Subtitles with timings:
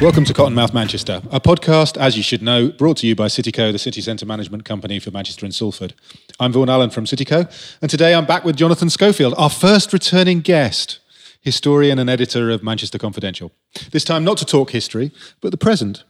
[0.00, 3.70] Welcome to Cottonmouth Manchester, a podcast, as you should know, brought to you by Cityco,
[3.70, 5.92] the city centre management company for Manchester and Salford.
[6.40, 10.40] I'm Vaughan Allen from Cityco, and today I'm back with Jonathan Schofield, our first returning
[10.40, 11.00] guest,
[11.42, 13.52] historian and editor of Manchester Confidential.
[13.90, 16.04] This time not to talk history, but the present.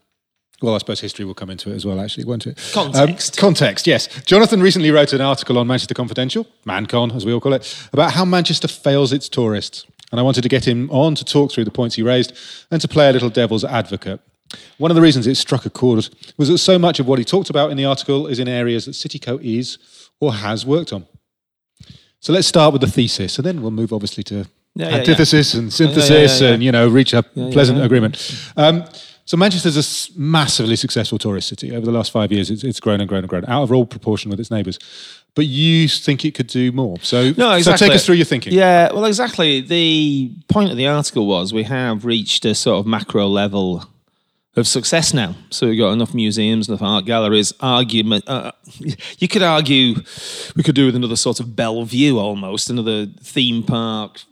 [0.63, 2.61] Well, I suppose history will come into it as well, actually, won't it?
[2.73, 3.37] Context.
[3.37, 4.07] Um, context, yes.
[4.23, 8.13] Jonathan recently wrote an article on Manchester Confidential, ManCon, as we all call it, about
[8.13, 9.85] how Manchester fails its tourists.
[10.11, 12.33] And I wanted to get him on to talk through the points he raised
[12.71, 14.21] and to play a little devil's advocate.
[14.79, 17.25] One of the reasons it struck a chord was that so much of what he
[17.25, 19.79] talked about in the article is in areas that Cityco is
[20.19, 21.07] or has worked on.
[22.21, 25.55] So let's start with the thesis, and then we'll move obviously to Yeah, yeah, antithesis
[25.55, 26.55] and synthesis, yeah, yeah.
[26.55, 27.85] and you know reach a yeah, pleasant yeah.
[27.85, 28.45] agreement.
[28.57, 28.85] Um,
[29.31, 31.71] so Manchester's a massively successful tourist city.
[31.71, 33.87] Over the last five years, it's, it's grown and grown and grown, out of all
[33.87, 34.77] proportion with its neighbours.
[35.37, 36.97] But you think it could do more.
[37.03, 37.63] So, No, exactly.
[37.63, 38.53] so take us through your thinking.
[38.53, 39.61] Yeah, well, exactly.
[39.61, 43.85] The point of the article was we have reached a sort of macro level
[44.57, 45.37] of success now.
[45.51, 47.53] So we've got enough museums, enough art galleries.
[47.61, 48.51] Argument, uh,
[49.21, 49.95] you could argue
[50.57, 54.23] we could do with another sort of Belle Vue almost, another theme park.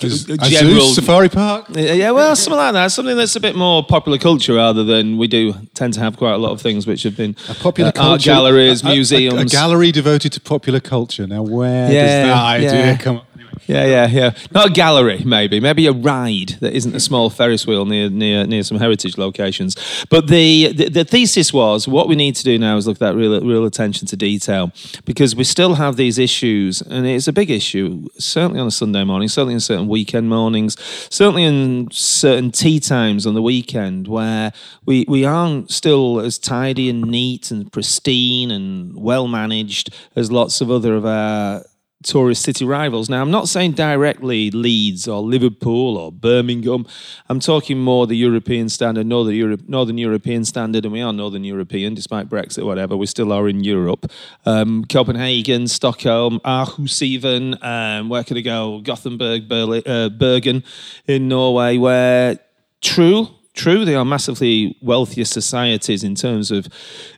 [0.00, 1.66] As- a a zoo, safari park.
[1.70, 2.92] Yeah, yeah, well, something like that.
[2.92, 6.34] Something that's a bit more popular culture rather than we do tend to have quite
[6.34, 8.90] a lot of things which have been a Popular uh, culture, art galleries, a- a-
[8.90, 9.52] a- museums.
[9.52, 11.26] A, gallery devoted to popular culture.
[11.26, 12.96] Now, where Yeah, does that idea yeah.
[12.96, 13.20] come?
[13.68, 14.30] Yeah, yeah, yeah.
[14.50, 15.60] Not a gallery, maybe.
[15.60, 19.76] Maybe a ride that isn't a small Ferris wheel near near near some heritage locations.
[20.08, 23.00] But the, the the thesis was what we need to do now is look at
[23.00, 24.72] that real real attention to detail
[25.04, 28.06] because we still have these issues, and it's a big issue.
[28.18, 30.74] Certainly on a Sunday morning, certainly in certain weekend mornings,
[31.10, 34.50] certainly in certain tea times on the weekend where
[34.86, 40.62] we we aren't still as tidy and neat and pristine and well managed as lots
[40.62, 41.64] of other of our
[42.04, 43.08] tourist city rivals.
[43.08, 46.86] Now, I'm not saying directly Leeds or Liverpool or Birmingham.
[47.28, 51.44] I'm talking more the European standard, Northern, Europe, Northern European standard, and we are Northern
[51.44, 52.96] European despite Brexit, whatever.
[52.96, 54.10] We still are in Europe.
[54.46, 57.62] Um, Copenhagen, Stockholm, Aarhus, even.
[57.64, 58.80] Um, where could I go?
[58.80, 60.62] Gothenburg, Berlin, uh, Bergen
[61.06, 62.38] in Norway, where
[62.80, 63.28] true.
[63.58, 66.68] True, they are massively wealthier societies in terms of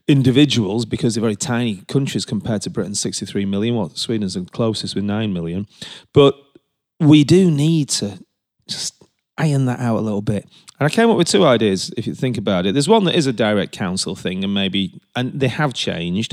[0.08, 3.74] individuals because they're very tiny countries compared to Britain's 63 million.
[3.76, 5.66] Well, Sweden's the closest with 9 million.
[6.14, 6.34] But
[6.98, 8.18] we do need to
[8.66, 9.04] just
[9.36, 10.44] iron that out a little bit.
[10.78, 12.72] And I came up with two ideas if you think about it.
[12.72, 16.32] There's one that is a direct council thing, and maybe, and they have changed,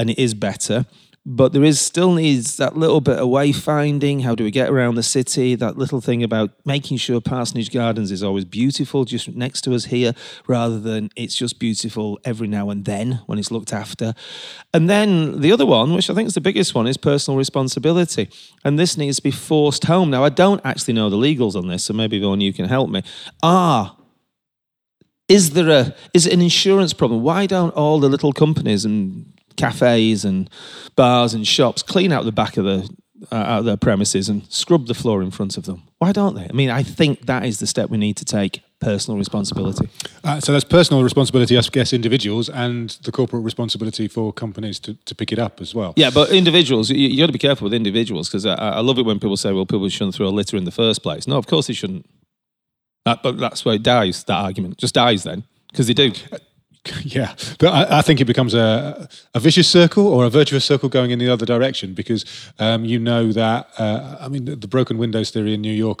[0.00, 0.84] and it is better.
[1.26, 4.22] But there is still needs that little bit of wayfinding.
[4.22, 5.54] How do we get around the city?
[5.54, 9.86] That little thing about making sure Parsonage Gardens is always beautiful just next to us
[9.86, 10.12] here,
[10.46, 14.12] rather than it's just beautiful every now and then when it's looked after.
[14.74, 18.28] And then the other one, which I think is the biggest one, is personal responsibility.
[18.62, 20.10] And this needs to be forced home.
[20.10, 22.90] Now, I don't actually know the legals on this, so maybe Vaughan, you can help
[22.90, 23.02] me.
[23.42, 23.96] Ah,
[25.26, 27.22] is there a is it an insurance problem?
[27.22, 30.50] Why don't all the little companies and cafes and
[30.96, 32.88] bars and shops clean out the back of the
[33.32, 35.82] uh, out of their premises and scrub the floor in front of them?
[35.98, 36.46] Why don't they?
[36.48, 38.62] I mean, I think that is the step we need to take.
[38.80, 39.88] Personal responsibility.
[40.22, 44.92] Uh, so that's personal responsibility, I guess, individuals, and the corporate responsibility for companies to,
[45.06, 45.94] to pick it up as well.
[45.96, 48.98] Yeah, but individuals, you, you got to be careful with individuals because I, I love
[48.98, 51.38] it when people say, "Well, people shouldn't throw a litter in the first place." No,
[51.38, 52.04] of course they shouldn't.
[53.06, 54.24] That, but that's where it dies.
[54.24, 56.12] That argument just dies then because they do.
[57.02, 60.88] Yeah, but I, I think it becomes a, a vicious circle or a virtuous circle
[60.88, 62.24] going in the other direction because
[62.58, 66.00] um, you know that uh, I mean the, the broken windows theory in New York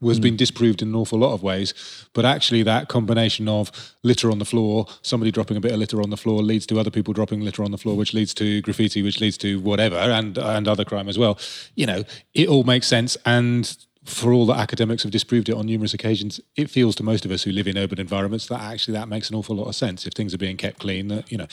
[0.00, 1.74] was being disproved in an awful lot of ways,
[2.12, 3.72] but actually that combination of
[4.02, 6.78] litter on the floor, somebody dropping a bit of litter on the floor leads to
[6.78, 9.96] other people dropping litter on the floor, which leads to graffiti, which leads to whatever,
[9.96, 11.38] and and other crime as well.
[11.74, 13.76] You know, it all makes sense and
[14.06, 17.30] for all that academics have disproved it on numerous occasions, it feels to most of
[17.30, 20.06] us who live in urban environments that actually that makes an awful lot of sense
[20.06, 21.08] if things are being kept clean.
[21.08, 21.46] That you know,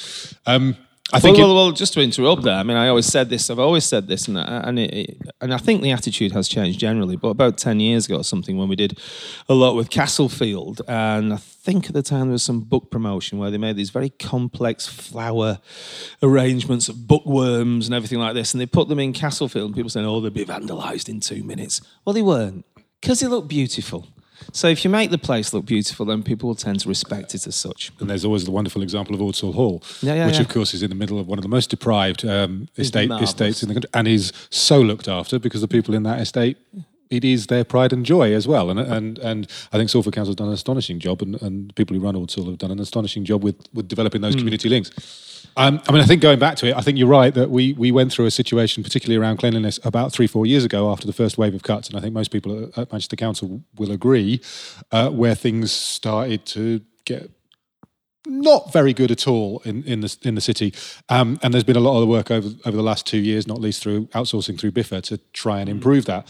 [0.45, 0.77] um,
[1.11, 3.29] I think well, it- well, well, just to interrupt there, I mean, I always said
[3.29, 3.49] this.
[3.49, 7.15] I've always said this, and and it, and I think the attitude has changed generally.
[7.17, 8.97] But about ten years ago, or something when we did
[9.49, 13.37] a lot with Castlefield, and I think at the time there was some book promotion
[13.37, 15.59] where they made these very complex flower
[16.21, 19.89] arrangements of bookworms and everything like this, and they put them in Castlefield, and people
[19.89, 22.65] saying, "Oh, they'll be vandalised in two minutes." Well, they weren't
[23.01, 24.07] because they looked beautiful.
[24.51, 27.47] So if you make the place look beautiful, then people will tend to respect it
[27.47, 27.91] as such.
[28.01, 30.41] and there's always the wonderful example of Ordsall Hall, Yeah, yeah, which yeah.
[30.41, 33.63] of course is in the middle of one of the most deprived um, estate estates
[33.63, 36.57] in the country, and is so looked after because the people in that estate.
[37.09, 40.31] It is their pride and joy as well, and and and I think Salford Council
[40.31, 43.23] has done an astonishing job, and, and people who run Ordsall have done an astonishing
[43.25, 44.25] job with with developing Hmm.
[44.25, 44.91] those community links.
[45.55, 47.73] Um, I mean, I think going back to it, I think you're right that we
[47.73, 51.13] we went through a situation, particularly around cleanliness, about three four years ago after the
[51.13, 54.41] first wave of cuts, and I think most people at Manchester Council will agree,
[54.91, 57.29] uh, where things started to get
[58.25, 60.73] not very good at all in, in the in the city.
[61.09, 63.45] Um, and there's been a lot of the work over over the last two years,
[63.47, 66.27] not least through outsourcing through Biffa to try and improve that.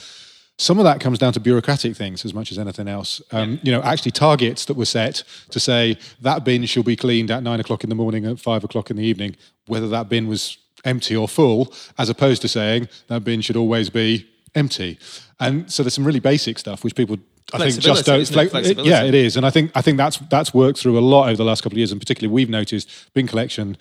[0.59, 3.21] Some of that comes down to bureaucratic things as much as anything else.
[3.31, 7.31] Um, you know, actually targets that were set to say that bin shall be cleaned
[7.31, 9.35] at nine o'clock in the morning at five o'clock in the evening,
[9.65, 13.89] whether that bin was empty or full, as opposed to saying that bin should always
[13.89, 14.99] be empty.
[15.39, 17.17] And so there's some really basic stuff which people
[17.51, 18.19] I think just don't.
[18.27, 18.39] Fle-
[18.85, 21.37] yeah, it is, and I think I think that's that's worked through a lot over
[21.37, 23.77] the last couple of years, and particularly we've noticed bin collection.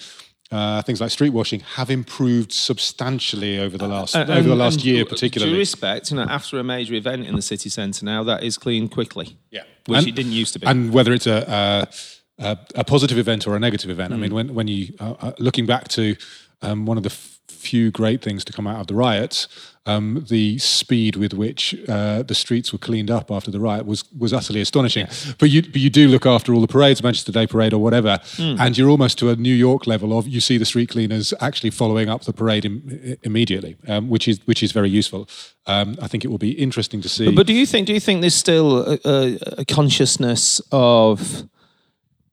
[0.52, 4.84] Uh, things like street washing have improved substantially over the last uh, over the last
[4.84, 5.54] year, particularly.
[5.54, 8.58] Due respect, you know, after a major event in the city centre now, that is
[8.58, 9.38] cleaned quickly.
[9.50, 10.66] Yeah, which and, it didn't used to be.
[10.66, 11.88] And whether it's a
[12.38, 14.16] a, a positive event or a negative event, mm.
[14.16, 14.37] I mean, hmm.
[14.37, 16.16] when when you uh, uh, looking back to
[16.60, 19.48] um, one of the f- few great things to come out of the riots
[19.84, 24.05] um, the speed with which uh, the streets were cleaned up after the riot was
[24.17, 25.06] was utterly astonishing.
[25.06, 25.32] Yeah.
[25.38, 28.20] But you but you do look after all the parades, Manchester Day Parade or whatever,
[28.37, 28.58] mm.
[28.61, 31.70] and you're almost to a New York level of you see the street cleaners actually
[31.70, 35.29] following up the parade Im- immediately, um, which is which is very useful.
[35.67, 37.26] Um, I think it will be interesting to see.
[37.26, 41.49] But, but, do you think do you think there's still a, a, a consciousness of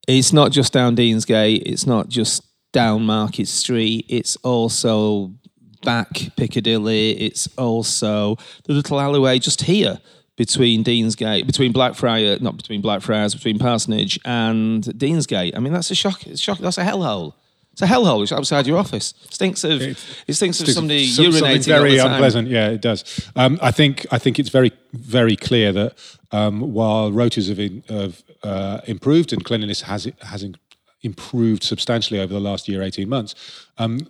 [0.07, 5.33] it's not just down Deansgate, it's not just down Market Street, it's also
[5.81, 7.11] back Piccadilly.
[7.11, 9.99] It's also the little alleyway just here
[10.35, 15.55] between Deansgate, between Blackfriars, not between Blackfriars, between Parsonage and Deansgate.
[15.55, 16.25] I mean, that's a shock.
[16.25, 16.59] It's shock.
[16.59, 17.33] That's a hellhole.
[17.73, 18.23] It's a hellhole.
[18.23, 19.13] It's outside your office.
[19.29, 19.81] Stinks of.
[19.81, 19.97] It,
[20.27, 21.65] it stinks of somebody some, urinating.
[21.65, 22.47] Very unpleasant.
[22.47, 23.29] Yeah, it does.
[23.35, 24.05] Um, I think.
[24.11, 25.97] I think it's very, very clear that
[26.31, 30.45] um, while rotas have, in, have uh, improved and cleanliness has has
[31.03, 33.35] improved substantially over the last year, eighteen months.
[33.77, 34.07] Um,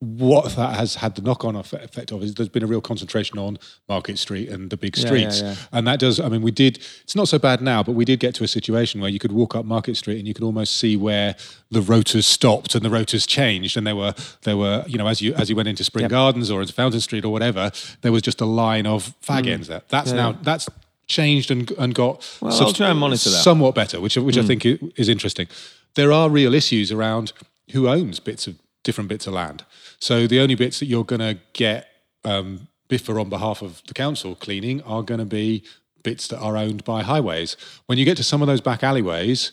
[0.00, 3.58] what that has had the knock-on effect of is there's been a real concentration on
[3.86, 5.66] Market Street and the big streets, yeah, yeah, yeah.
[5.72, 6.18] and that does.
[6.18, 6.78] I mean, we did.
[7.02, 9.32] It's not so bad now, but we did get to a situation where you could
[9.32, 11.36] walk up Market Street and you could almost see where
[11.70, 15.20] the rotas stopped and the rotas changed, and there were there were you know as
[15.20, 16.10] you as you went into Spring yep.
[16.10, 17.70] Gardens or into Fountain Street or whatever,
[18.00, 19.50] there was just a line of fag mm.
[19.50, 19.82] ends there.
[19.88, 20.66] That's now that's
[21.08, 23.42] changed and and got well, I'll try and monitor that.
[23.42, 24.44] somewhat better, which which mm.
[24.44, 24.64] I think
[24.96, 25.46] is interesting.
[25.94, 27.34] There are real issues around
[27.72, 29.64] who owns bits of different bits of land.
[29.98, 31.88] So the only bits that you're going to get
[32.24, 35.62] um, Biffa on behalf of the council cleaning are going to be
[36.02, 37.56] bits that are owned by highways.
[37.86, 39.52] When you get to some of those back alleyways,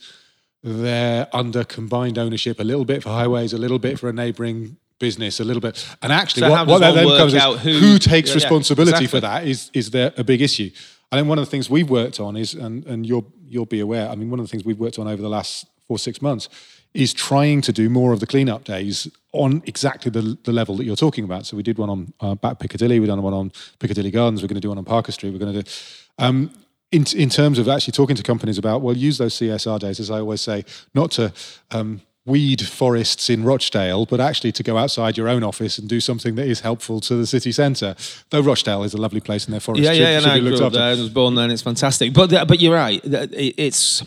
[0.63, 4.77] they're under combined ownership, a little bit for highways, a little bit for a neighbouring
[5.00, 5.88] business, a little bit.
[6.01, 9.03] And actually, so what, what that then comes is who, who takes yeah, responsibility yeah,
[9.03, 9.19] exactly.
[9.19, 10.71] for that is is there a big issue.
[11.12, 13.79] I think one of the things we've worked on is, and and you'll you'll be
[13.79, 14.09] aware.
[14.09, 16.50] I mean, one of the things we've worked on over the last four six months
[16.94, 20.86] is trying to do more of the cleanup days on exactly the, the level that
[20.86, 21.45] you're talking about.
[21.45, 24.48] So we did one on uh, back Piccadilly, we've done one on Piccadilly Gardens, we're
[24.48, 25.69] going to do one on Parker Street, we're going to do.
[26.18, 26.51] Um,
[26.92, 30.10] in, in terms of actually talking to companies about, well, use those CSR days, as
[30.10, 30.63] I always say,
[30.94, 31.34] not to
[31.72, 36.00] um, weed forests in Rochdale, but actually to go outside your own office and do
[36.00, 37.95] something that is helpful to the city centre.
[38.30, 40.42] Though Rochdale is a lovely place and their forest yeah, should, yeah, should yeah, be
[40.42, 40.78] no, looked after.
[40.78, 42.13] There, I was born there and it's fantastic.
[42.13, 43.01] But, but you're right.
[43.03, 44.03] It's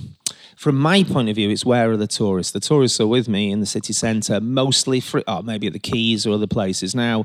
[0.60, 2.52] from my point of view, it's where are the tourists?
[2.52, 5.78] The tourists are with me in the city centre, mostly free, oh, maybe at the
[5.78, 6.94] Keys or other places.
[6.94, 7.24] Now,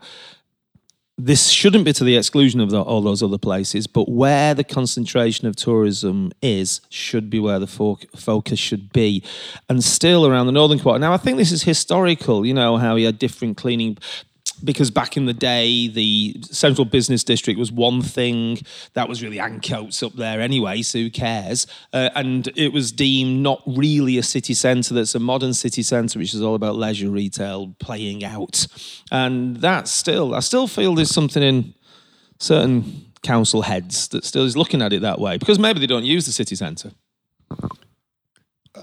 [1.18, 4.64] this shouldn't be to the exclusion of the, all those other places, but where the
[4.64, 9.22] concentration of tourism is should be where the fo- focus should be.
[9.68, 11.00] And still around the northern quarter.
[11.00, 13.98] Now, I think this is historical, you know, how you had different cleaning
[14.64, 18.60] because back in the day, the central business district was one thing
[18.94, 21.68] that was really Ancoats up there anyway, so who cares?
[21.94, 26.20] Uh, and it was deemed not really a city centre that's a modern city centre,
[26.20, 28.68] which is all about leisure, retail, playing out.
[29.12, 31.74] And that's still, I still feel there's something in
[32.40, 36.06] certain council heads that still is looking at it that way because maybe they don't
[36.06, 36.92] use the city centre.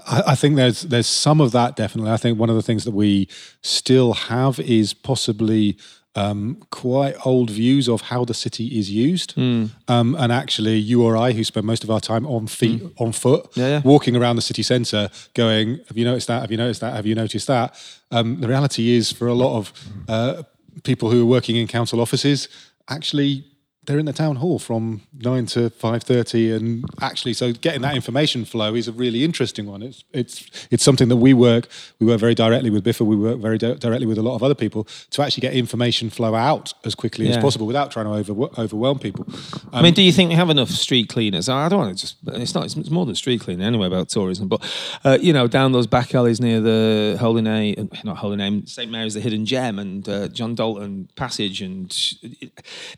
[0.07, 2.11] I, I think there's there's some of that definitely.
[2.11, 3.27] I think one of the things that we
[3.61, 5.77] still have is possibly
[6.15, 9.35] um, quite old views of how the city is used.
[9.35, 9.71] Mm.
[9.87, 13.01] Um, and actually, you or I, who spend most of our time on feet, mm.
[13.01, 13.81] on foot, yeah, yeah.
[13.83, 16.41] walking around the city centre, going, "Have you noticed that?
[16.41, 16.93] Have you noticed that?
[16.93, 17.75] Have you noticed that?"
[18.11, 19.73] Um, the reality is, for a lot of
[20.07, 20.43] uh,
[20.83, 22.47] people who are working in council offices,
[22.89, 23.45] actually
[23.85, 27.95] they're in the town hall from nine to five thirty, and actually, so getting that
[27.95, 29.81] information flow is a really interesting one.
[29.81, 31.67] It's it's it's something that we work
[31.99, 33.05] we work very directly with Biffa.
[33.05, 36.09] We work very di- directly with a lot of other people to actually get information
[36.09, 39.27] flow out as quickly as possible without trying to over, overwhelm people.
[39.73, 41.49] I mean, do you think we have enough street cleaners?
[41.49, 42.17] I don't want to just.
[42.27, 42.65] It's not.
[42.65, 44.47] It's more than street cleaning anyway about tourism.
[44.47, 44.61] But
[45.03, 48.89] uh, you know, down those back alleys near the Holy Name, not Holy Name, St
[48.89, 51.93] Mary's, the Hidden Gem, and uh, John Dalton Passage, and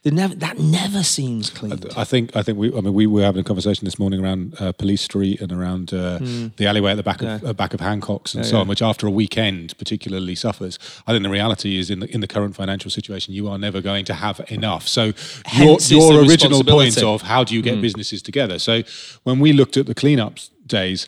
[0.04, 0.36] they never.
[0.36, 1.80] That never seems clean.
[1.96, 4.56] I think I think we I mean we were having a conversation this morning around
[4.60, 6.20] uh, Police Street and around uh,
[6.58, 7.46] the alleyway at the back of Hmm.
[7.46, 7.50] Yeah.
[7.50, 8.70] uh, back of Hancock's and Yeah, so on, yeah.
[8.70, 10.78] which after a weekend particularly suffers.
[11.08, 13.82] I think the reality is in the in the current financial situation, you are never
[13.82, 14.88] going to have enough.
[14.88, 15.14] So your
[15.46, 16.96] Hence is your original point.
[17.00, 17.06] Hmm.
[17.08, 18.60] of how do you get businesses together?
[18.60, 18.84] So
[19.24, 21.08] when we looked at the cleanup days.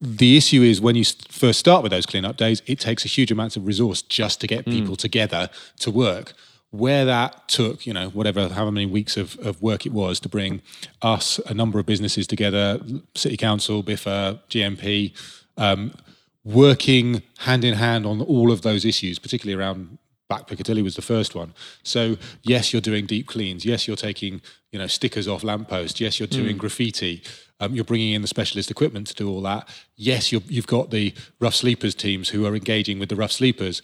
[0.00, 3.30] The issue is when you first start with those cleanup days, it takes a huge
[3.32, 5.48] amount of resource just to get people together
[5.78, 6.34] to work.
[6.74, 10.28] Where that took, you know, whatever, however many weeks of, of work it was to
[10.28, 10.60] bring
[11.02, 12.80] us, a number of businesses together,
[13.14, 15.12] City Council, Biffa, GMP,
[15.56, 15.94] um,
[16.42, 21.02] working hand in hand on all of those issues, particularly around Back Piccadilly was the
[21.02, 21.54] first one.
[21.84, 23.64] So yes, you're doing deep cleans.
[23.64, 24.40] Yes, you're taking
[24.72, 26.00] you know stickers off lampposts.
[26.00, 27.22] Yes, you're doing graffiti.
[27.60, 29.68] Um, you're bringing in the specialist equipment to do all that.
[29.96, 33.80] Yes, you're, you've got the rough sleepers teams who are engaging with the rough sleepers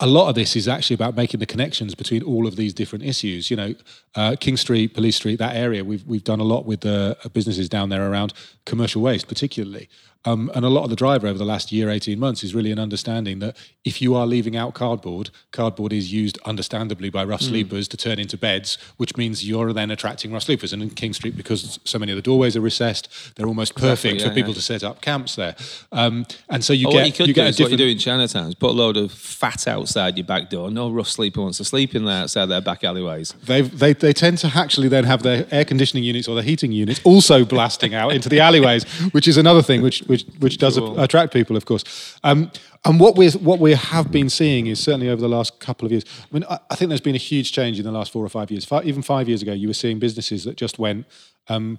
[0.00, 3.04] a lot of this is actually about making the connections between all of these different
[3.04, 3.50] issues.
[3.50, 3.74] You know,
[4.14, 5.84] uh, King Street, Police Street, that area.
[5.84, 8.32] We've we've done a lot with the uh, businesses down there around
[8.64, 9.88] commercial waste, particularly.
[10.26, 12.70] Um, and a lot of the driver over the last year, eighteen months, is really
[12.70, 17.40] an understanding that if you are leaving out cardboard, cardboard is used understandably by rough
[17.40, 20.74] sleepers to turn into beds, which means you're then attracting rough sleepers.
[20.74, 24.20] And in King Street, because so many of the doorways are recessed, they're almost perfect
[24.20, 24.56] yeah, for people yeah.
[24.56, 25.56] to set up camps there.
[25.90, 27.70] Um, and so you Or get what you could you do get a is what
[27.70, 30.70] you do in Chinatown is put a load of fat outside your back door.
[30.70, 33.34] No rough sleeper wants to sleep in there outside their back alleyways.
[33.44, 36.72] They've, they they tend to actually then have their air conditioning units or their heating
[36.72, 40.78] units also blasting out into the alleyways, which is another thing which which which does
[40.78, 40.98] Cool.
[41.00, 42.16] attract people, of course.
[42.22, 42.50] Um,
[42.84, 45.92] and what we what we have been seeing is certainly over the last couple of
[45.92, 46.04] years.
[46.22, 48.28] I mean, I, I think there's been a huge change in the last four or
[48.28, 48.64] five years.
[48.64, 51.06] Fi even five years ago, you were seeing businesses that just went,
[51.48, 51.78] um,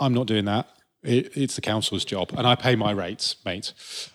[0.00, 0.66] "I'm not doing that."
[1.02, 3.72] It, it's the council's job, and I pay my rates, mate.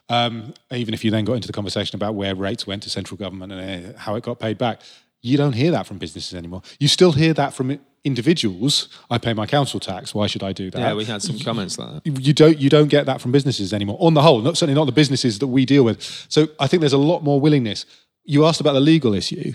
[0.08, 3.18] Um, even if you then got into the conversation about where rates went to central
[3.18, 4.82] government and uh, how it got paid back,
[5.22, 6.62] you don't hear that from businesses anymore.
[6.80, 8.88] You still hear that from individuals.
[9.10, 10.16] I pay my council tax.
[10.16, 10.80] Why should I do that?
[10.80, 12.22] Yeah, we had some comments like that.
[12.22, 13.98] you don't you don't get that from businesses anymore.
[14.00, 16.02] On the whole, not certainly not the businesses that we deal with.
[16.30, 17.86] So I think there's a lot more willingness.
[18.24, 19.54] You asked about the legal issue.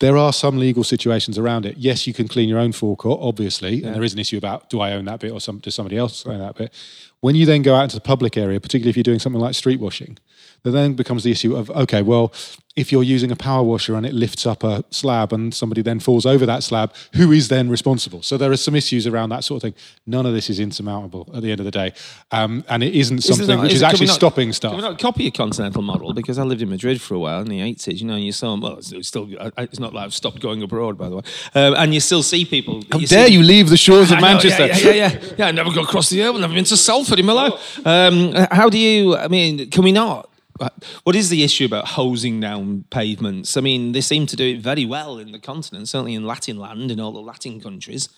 [0.00, 1.76] There are some legal situations around it.
[1.76, 4.80] Yes, you can clean your own forecourt, obviously, and there is an issue about do
[4.80, 6.72] I own that bit or some, does somebody else own that bit.
[7.20, 9.54] When you then go out into the public area, particularly if you're doing something like
[9.54, 10.16] street washing,
[10.62, 12.32] there then becomes the issue of okay, well,
[12.76, 15.98] if you're using a power washer and it lifts up a slab and somebody then
[16.00, 18.22] falls over that slab, who is then responsible?
[18.22, 19.74] So there are some issues around that sort of thing.
[20.06, 21.92] None of this is insurmountable at the end of the day,
[22.30, 24.76] um, and it isn't something not- which is is it- actually not- stopping Can stuff.
[24.76, 26.14] we not copy a continental model?
[26.14, 28.32] Because I lived in Madrid for a while in the 80s, you know, and you
[28.32, 29.28] saw, well, it's, it's still,
[29.58, 31.22] it's not like I've stopped going abroad, by the way.
[31.54, 32.82] Um, and you still see people.
[32.90, 34.66] How you dare see- you leave the shores of know, Manchester?
[34.66, 35.34] Yeah, yeah, yeah, yeah.
[35.38, 37.86] Yeah, I never got across the Irwell, never been to Salford in my life.
[37.86, 40.28] Um, how do you, I mean, can we not?
[41.04, 43.56] What is the issue about hosing down pavements?
[43.56, 46.58] I mean, they seem to do it very well in the continent, certainly in Latin
[46.58, 48.10] land, in all the Latin countries.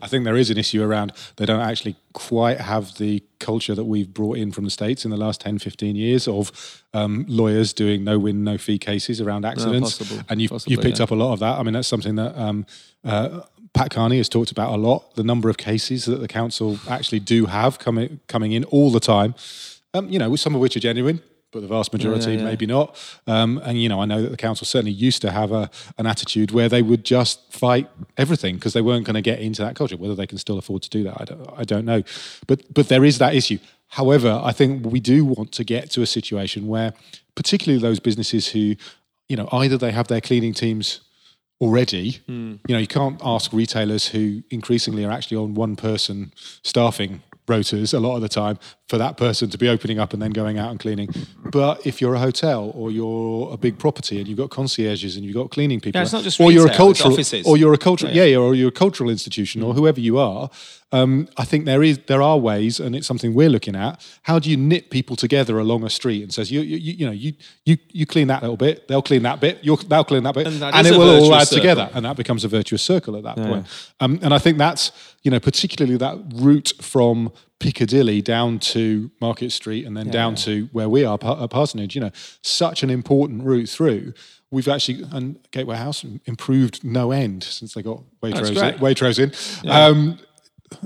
[0.00, 3.84] I think there is an issue around they don't actually quite have the culture that
[3.84, 7.72] we've brought in from the States in the last 10, 15 years of um, lawyers
[7.72, 9.98] doing no win, no fee cases around accidents.
[9.98, 10.24] possible.
[10.28, 11.04] and you've, Possibly, you've picked yeah.
[11.04, 11.58] up a lot of that.
[11.58, 12.66] I mean, that's something that um,
[13.04, 13.40] uh,
[13.72, 15.14] Pat Karney has talked about a lot.
[15.14, 19.00] The number of cases that the council actually do have coming coming in all the
[19.00, 19.34] time.
[19.94, 22.44] Um, you know, some of which are genuine, but the vast majority yeah.
[22.44, 22.96] maybe not.
[23.26, 26.06] Um, and you know, I know that the council certainly used to have a an
[26.06, 29.74] attitude where they would just fight everything because they weren't going to get into that
[29.76, 29.96] culture.
[29.96, 32.02] Whether they can still afford to do that, I don't, I don't know.
[32.46, 33.58] But but there is that issue.
[33.88, 36.92] However, I think we do want to get to a situation where,
[37.34, 38.76] particularly those businesses who,
[39.28, 41.00] you know, either they have their cleaning teams
[41.60, 42.20] already.
[42.68, 47.94] You know, you can't ask retailers who increasingly are actually on one person staffing rotas
[47.94, 50.58] a lot of the time for that person to be opening up and then going
[50.58, 51.10] out and cleaning.
[51.52, 55.24] But if you're a hotel or you're a big property and you've got concierges and
[55.26, 57.46] you've got cleaning people, Yeah, it's not just or you're a cultural, offices.
[57.46, 60.48] or you're a cultural, yeah, yeah, or you're a cultural institution or whoever you are.
[60.90, 64.00] Um, I think there is there are ways, and it's something we're looking at.
[64.22, 67.12] How do you knit people together along a street and says you you, you, know
[67.12, 67.34] you
[67.66, 70.46] you you clean that little bit, they'll clean that bit, you'll they'll clean that bit,
[70.46, 71.58] And and, it will all add circle.
[71.58, 73.66] together, and that becomes a virtuous circle at that point.
[74.00, 74.90] Um, and I think that's
[75.24, 80.68] you know particularly that route from Piccadilly down to Market Street and then down to
[80.72, 81.94] where we are, a Parsonage.
[81.94, 82.10] You know,
[82.42, 84.12] such an important route through
[84.50, 89.18] we've actually and Gateway House improved no end since they got Waitrose in, Waitrose
[89.64, 89.70] in.
[89.70, 90.18] Um,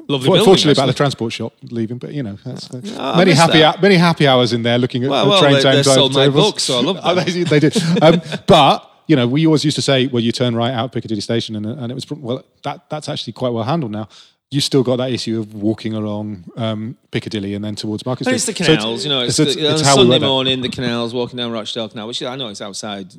[0.08, 3.32] Lovely building, Fortunately, about the transport shop leaving, but you know, that's, that's- I many
[3.32, 3.82] happy that.
[3.82, 6.14] many happy hours in there looking at Well, the well, train they- time they sold
[6.14, 7.24] my books, so I love Oh, them.
[7.24, 10.54] they, they did, um, but you know, we always used to say, well, you turn
[10.54, 13.90] right out Piccadilly Station, and, and it was well, that that's actually quite well handled
[13.90, 14.08] now.
[14.52, 18.34] You still got that issue of walking along um, Piccadilly and then towards Market Street.
[18.34, 19.20] it's the So canals, you know.
[19.22, 22.48] It's, it's- the, it's Sunday morning, the canals, walking down Rochdale Canal, which I know
[22.48, 23.12] it's outside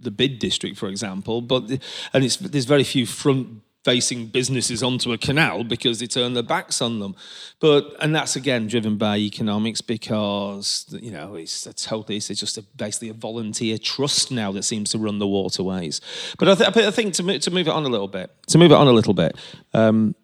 [0.00, 1.78] the bid district, for example, but the,
[2.12, 6.42] and it's there's very few front facing businesses onto a canal because they turn their
[6.42, 7.14] backs on them.
[7.60, 12.58] But and that's again driven by economics because you know it's a totally it's just
[12.58, 16.00] a, basically a volunteer trust now that seems to run the waterways.
[16.38, 18.58] But I, th- I think to move, to move it on a little bit, to
[18.58, 19.36] move it on a little bit.
[19.72, 20.14] Um,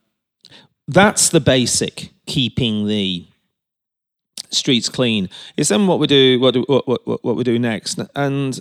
[0.88, 3.26] that's the basic keeping the
[4.50, 5.28] streets clean.
[5.56, 8.00] It's then what we do, what, do- what, what, what we do next.
[8.16, 8.58] And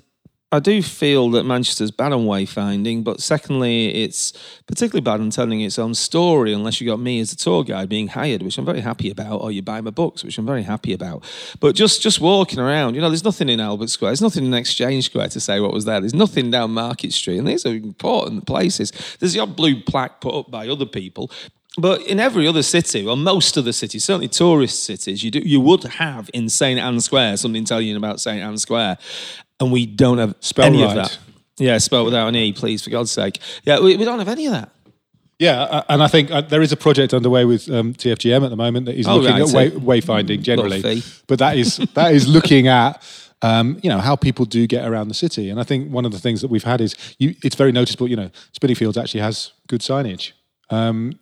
[0.49, 4.31] I do feel that Manchester's bad on wayfinding, but secondly, it's
[4.65, 7.89] particularly bad on telling its own story unless you got me as a tour guide
[7.89, 10.63] being hired, which I'm very happy about, or you buy my books, which I'm very
[10.63, 11.25] happy about.
[11.59, 14.53] But just just walking around, you know, there's nothing in Albert Square, there's nothing in
[14.53, 15.99] Exchange Square to say what was there.
[15.99, 18.93] There's nothing down Market Street, and these are important places.
[19.19, 21.29] There's the odd blue plaque put up by other people.
[21.77, 25.39] But in every other city, or most of the cities, certainly tourist cities, you do
[25.39, 28.97] you would have in St Anne Square something telling you about St Anne Square,
[29.59, 30.89] and we don't have Spell any right.
[30.89, 31.19] of that.
[31.59, 33.39] Yeah, spelled without an e, please, for God's sake.
[33.63, 34.71] Yeah, we, we don't have any of that.
[35.39, 38.55] Yeah, and I think uh, there is a project underway with um, TFGM at the
[38.55, 42.27] moment that is Oh, looking right, at way, wayfinding generally, but that is that is
[42.27, 43.03] looking at
[43.43, 45.51] um, you know how people do get around the city.
[45.51, 48.07] And I think one of the things that we've had is you, it's very noticeable.
[48.07, 50.31] You know, Spinningfields actually has good signage.
[50.69, 51.19] Um,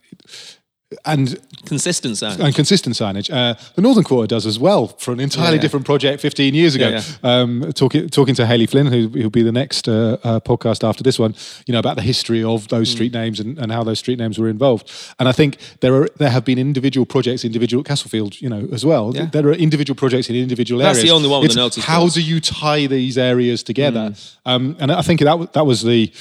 [1.03, 2.39] and Consistent sign.
[2.39, 3.29] and consistent signage.
[3.33, 5.61] Uh, the Northern Quarter does as well for an entirely Yeah, yeah.
[5.61, 6.89] different project 15 years ago.
[6.89, 10.87] Yeah, Um, talking talking to Hayley Flynn, who will be the next uh, uh, podcast
[10.87, 11.33] after this one,
[11.65, 13.15] you know about the history of those street Mm.
[13.21, 14.89] names and, and how those street names were involved.
[15.19, 18.85] And I think there are there have been individual projects, individual Castlefield, you know, as
[18.85, 19.11] well.
[19.11, 21.01] There are individual projects in individual That's areas.
[21.01, 22.13] That's the only one with It's the How boards.
[22.13, 24.11] do you tie these areas together?
[24.11, 24.35] Mm.
[24.45, 26.11] Um, and I think that that was the.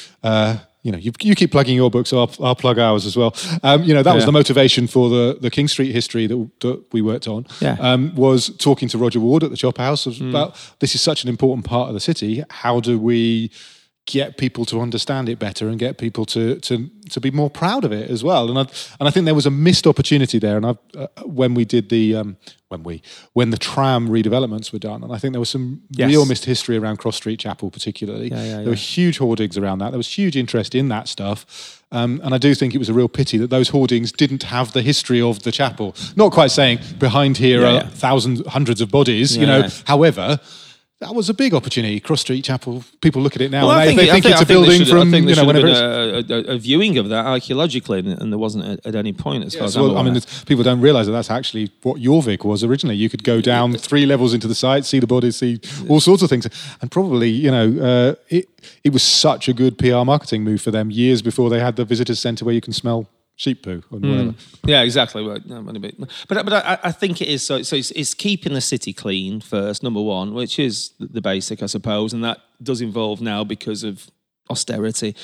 [0.85, 3.35] You know, you, you keep plugging your books, so I'll, I'll plug ours as well.
[3.63, 6.85] Um, you know, that was the motivation for the, the King Street history that, that
[6.93, 7.47] we worked on.
[7.61, 7.77] Yeah.
[7.81, 10.29] Um, was talking to Roger Ward at the Chop House Mm.
[10.31, 12.45] about this is such an important part of the city.
[12.51, 13.51] How do we
[14.07, 17.85] get people to understand it better and get people to to to be more proud
[17.85, 18.51] of it as well?
[18.51, 18.67] And I
[19.01, 20.57] and I think there was a missed opportunity there.
[20.59, 22.37] And I uh, when we did the um,
[22.75, 26.09] when we when the tram redevelopments were done, and I think there was some Yes.
[26.09, 28.29] real missed history around Cross Street Chapel, particularly.
[28.31, 29.91] Yeah, yeah, there were huge hoardings around that.
[29.91, 31.81] There was huge interest in that stuff.
[31.93, 34.73] Um, and I do think it was a real pity that those hoardings didn't have
[34.73, 35.95] the history of the chapel.
[36.17, 39.69] Not quite saying behind here are thousands, hundreds of bodies, you know.
[39.87, 40.41] However,
[41.05, 42.01] that was a big opportunity.
[42.01, 44.41] Cross Street Chapel, people look at it now Well, and I they, I think, it's
[44.41, 45.79] a building should- from, you know, whenever it's.
[46.31, 49.45] a, a, a viewing of that archaeologically, and, and there wasn't at, at any point
[49.45, 52.45] as far as well, I'm I mean, people don't realise that that's actually what Jorvik
[52.45, 52.97] was originally.
[52.97, 56.23] You could go down three levels into the site, see the bodies, see all sorts
[56.23, 56.49] of things,
[56.81, 58.49] and probably, you know, uh, it
[58.83, 61.85] it was such a good PR marketing move for them years before they had the
[61.85, 64.11] visitors centre where you can smell sheep poo or hmm.
[64.11, 64.35] whatever.
[64.65, 65.23] Yeah, exactly.
[65.23, 65.99] Well, no, only a bit.
[66.29, 67.63] But but I, I think it is so.
[67.63, 71.67] So it's, it's keeping the city clean first, number one, which is the basic, I
[71.67, 74.11] suppose, and that does involve now because of
[74.51, 75.17] austerity,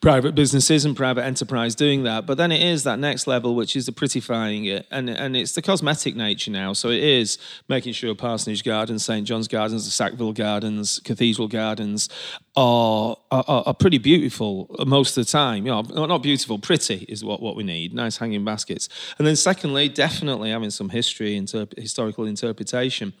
[0.00, 2.26] private businesses and private enterprise doing that.
[2.26, 5.52] But then it is that next level, which is the prettifying it, and and it's
[5.52, 6.72] the cosmetic nature now.
[6.72, 7.38] So it is
[7.68, 12.08] making sure Parsonage Gardens, St John's Gardens, the Sackville Gardens, Cathedral Gardens
[12.56, 15.66] are, are are pretty beautiful most of the time.
[15.66, 17.92] You know, not beautiful, pretty is what what we need.
[17.94, 18.88] Nice hanging baskets,
[19.18, 23.12] and then secondly, definitely having some history, interp- historical interpretation.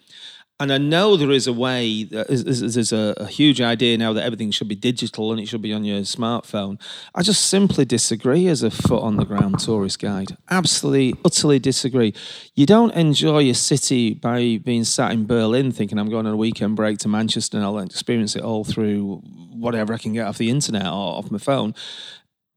[0.60, 4.50] And I know there is a way, there's a, a huge idea now that everything
[4.50, 6.80] should be digital and it should be on your smartphone.
[7.14, 10.36] I just simply disagree as a foot on the ground tourist guide.
[10.50, 12.12] Absolutely, utterly disagree.
[12.56, 16.36] You don't enjoy a city by being sat in Berlin thinking I'm going on a
[16.36, 20.38] weekend break to Manchester and I'll experience it all through whatever I can get off
[20.38, 21.72] the internet or off my phone.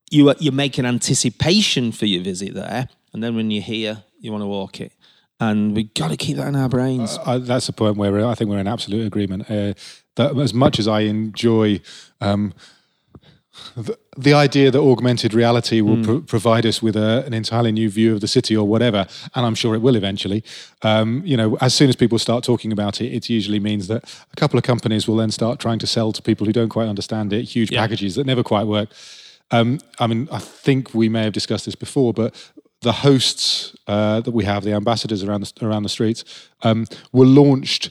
[0.10, 4.32] You, you make an anticipation for your visit there, and then when you're here, you
[4.32, 4.92] want to walk it.
[5.42, 7.18] And we got to keep that in our brains.
[7.26, 9.50] Uh, that's the point where I think we're in absolute agreement.
[9.50, 9.74] Uh,
[10.16, 11.82] that as much as I enjoy
[12.22, 12.54] um,
[13.76, 17.90] the, the idea that augmented reality will pro- provide us with a, an entirely new
[17.90, 20.44] view of the city or whatever, and I'm sure it will eventually.
[20.84, 24.04] Um, you know, as soon as people start talking about it, it usually means that
[24.32, 26.88] a couple of companies will then start trying to sell to people who don't quite
[26.88, 28.90] understand it huge packages that never quite work.
[29.50, 32.34] Um, I mean, I think we may have discussed this before, but
[32.82, 36.24] the hosts uh, that we have, the ambassadors around the, around the streets,
[36.64, 37.90] um, were launched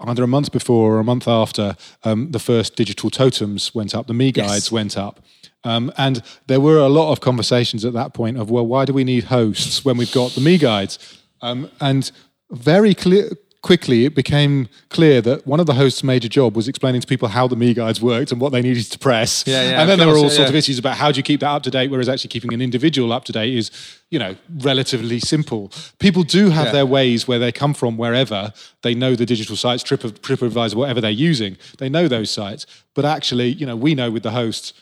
[0.00, 4.06] either a month before or a month after um, the first digital totems went up,
[4.06, 4.72] the Me Guides Yes.
[4.72, 5.20] went up.
[5.64, 8.92] Um, and there were a lot of conversations at that point of, well, why do
[8.92, 11.20] we need hosts when we've got the Me Guides?
[11.42, 12.10] Um, and
[12.50, 13.30] very clear,
[13.62, 17.28] quickly, it became clear that one of the hosts' major job was explaining to people
[17.28, 19.44] how the Me Guides worked and what they needed to press.
[19.46, 21.16] Yeah, yeah, and then of there were all yeah, sorts of issues about how do
[21.16, 23.70] you keep that up to date, whereas actually keeping an individual up to date is,
[24.10, 25.72] you know, relatively simple.
[25.98, 29.82] People do have their ways where they come from, wherever they know the digital sites,
[29.82, 32.66] Trip, TripAdvisor, whatever they're using, they know those sites.
[32.94, 34.72] But actually, you know, we know with the hosts,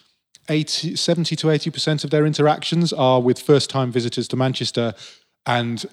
[0.49, 4.95] 80, 70 to 80% of their interactions are with first time visitors to Manchester,
[5.45, 5.87] and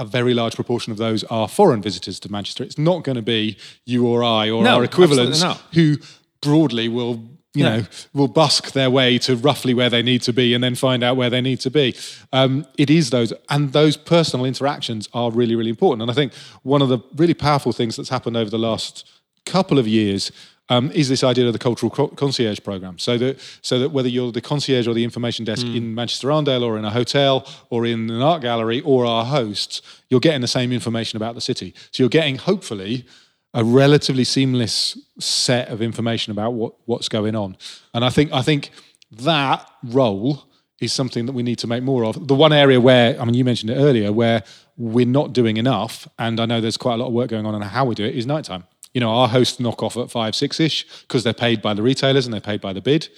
[0.00, 2.64] a very large proportion of those are foreign visitors to Manchester.
[2.64, 5.42] It's not going to be you or I or No, our equivalents
[5.74, 5.96] who
[6.40, 7.78] broadly will you No.
[7.80, 11.02] know will busk their way to roughly where they need to be and then find
[11.02, 11.94] out where they need to be
[12.32, 16.32] um, it is those and those personal interactions are really really important and i think
[16.62, 19.04] one of the really powerful things that's happened over the last
[19.46, 20.30] couple of years
[20.70, 22.98] um, is this idea of the cultural co- concierge program.
[22.98, 26.62] So that so that whether you're the concierge or the information desk in Manchester Arndale
[26.62, 30.48] or in a hotel or in an art gallery or our hosts, you're getting the
[30.48, 31.74] same information about the city.
[31.90, 33.04] So you're getting hopefully
[33.52, 37.56] a relatively seamless set of information about what, what's going on.
[37.92, 38.70] And I think I think
[39.10, 40.44] that role
[40.80, 42.28] is something that we need to make more of.
[42.28, 44.44] The one area where I mean you mentioned it earlier where
[44.76, 47.54] we're not doing enough, and I know there's quite a lot of work going on
[47.56, 48.64] on how we do it, is nighttime.
[48.94, 51.82] You know, our hosts knock off at five, six ish because they're paid by the
[51.82, 53.08] retailers and they're paid by the bid.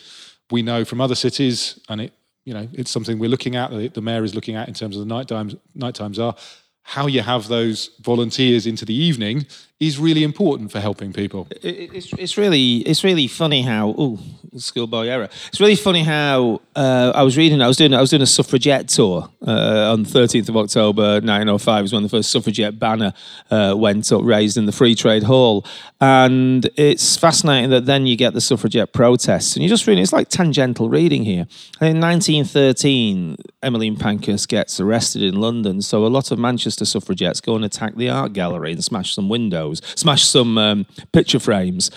[0.51, 2.13] We know from other cities, and it
[2.45, 3.71] you know it's something we're looking at.
[3.71, 5.55] The, the mayor is looking at in terms of the night times.
[5.75, 6.35] Night times are
[6.83, 9.47] how you have those volunteers into the evening
[9.89, 11.41] is really important for helping people.
[11.51, 14.19] It- it- It's, it's really it's really funny how oh
[14.57, 15.29] schoolboy error.
[15.51, 17.61] It's really funny how uh, I was reading.
[17.63, 19.19] I was doing I was doing a suffragette tour
[19.53, 23.13] uh, on thirteenth of October, nineteen oh five was when the first suffragette banner
[23.51, 25.65] uh, went up, raised in the Free Trade Hall,
[26.01, 30.03] and it's fascinating that then you get the suffragette protests, and you just reading.
[30.03, 31.47] It's like tangential reading here.
[31.81, 36.85] And in nineteen thirteen, Emmeline Pankhurst gets arrested in London, so a lot of Manchester
[36.85, 41.39] suffragettes go and attack the art gallery and smash some windows, smash some um, picture
[41.41, 41.91] frames.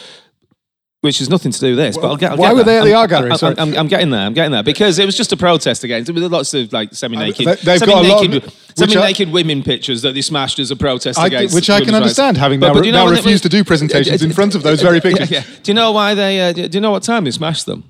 [1.02, 2.32] Which has nothing to do with this, but I'll get.
[2.32, 2.82] I'll why get were there.
[2.82, 3.32] they at the art gallery?
[3.40, 3.60] I'm.
[3.60, 4.22] I'm, I'm getting there.
[4.26, 6.12] I'm getting there because it was just a protest against.
[6.12, 9.62] There were lots of like semi-naked, They- they've got a lot of- semi-naked, semi-naked women
[9.62, 11.54] pictures that they smashed as a protest I- against.
[11.54, 12.20] which I can women's rights.
[12.20, 14.64] understand, having But- now- but you know now refused to do presentations in front of
[14.64, 15.30] those very pictures.
[15.30, 15.56] Yeah, yeah.
[15.62, 16.40] Do you know why they?
[16.42, 17.84] Uh, do you know what time they smashed them?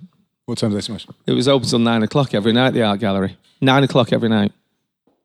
[0.45, 1.08] What time do they smash?
[1.26, 2.71] It was open till nine o'clock every night.
[2.71, 4.52] The art gallery, nine o'clock every night,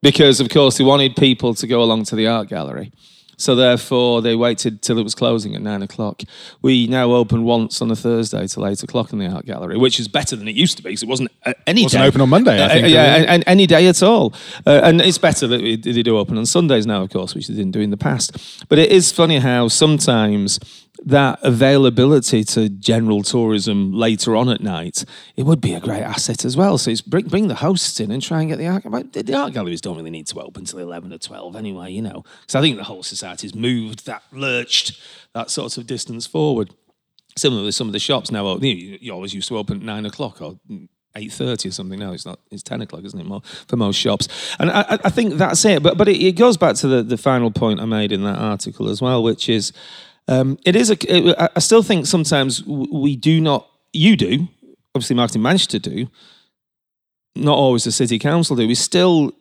[0.01, 2.93] because of course they wanted people to go along to the art gallery.
[3.41, 6.23] So therefore, they waited till it was closing at nine o'clock.
[6.63, 9.99] We now open once on a Thursday till eight o'clock in the art gallery, which
[9.99, 12.07] is better than it used to be because it wasn't uh, any Wasn't day.
[12.07, 14.35] open on Monday, I Uh, think, uh, yeah, and, and any day at all.
[14.67, 17.55] Uh, and it's better that they do open on Sundays now, of course, which they
[17.55, 18.37] didn't do in the past.
[18.69, 20.61] But it is funny how sometimes
[21.05, 25.05] that availability to general tourism later on at night,
[25.37, 26.77] it would be a great asset as well.
[26.79, 28.83] So it's bring, bring the hosts in and try and get the art.
[29.13, 32.25] The art galleries don't really need to open till eleven or twelve anyway, you know.
[32.47, 35.01] So I think the whole society's moved that lurched
[35.33, 36.71] that sort of distance forward.
[37.37, 40.43] Similarly, some of the shops now, you, you always used to open at nine o'clock
[40.43, 40.59] or
[41.17, 41.99] eight thirty or something.
[41.99, 42.41] Now it's not.
[42.51, 43.25] It's ten o'clock, isn't it?
[43.27, 45.83] More for most shops, and I, I- I think that's it.
[45.83, 48.39] But but it, it goes back to the, the final point I made in that
[48.39, 49.73] article as well, which is
[50.29, 50.97] um, it is a.
[51.15, 53.67] It, I- still think sometimes we do not.
[53.93, 54.49] You do,
[54.95, 56.09] obviously, marketing Manchester do.
[57.37, 58.67] Not always the city council do.
[58.67, 59.33] We still